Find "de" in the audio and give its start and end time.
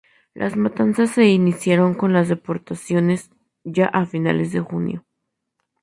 4.51-4.59